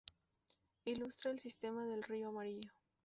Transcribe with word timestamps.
Ilustra 0.85 1.29
el 1.29 1.37
sistema 1.37 1.85
del 1.85 2.01
río 2.01 2.29
Amarillo. 2.29 2.71